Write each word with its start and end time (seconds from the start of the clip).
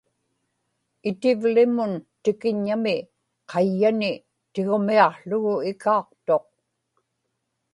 itivlimun 1.09 1.93
tikiññami, 2.23 2.95
qayyani 3.49 4.11
tigumiaqługu 4.53 5.53
ikaaqtuq 5.71 6.45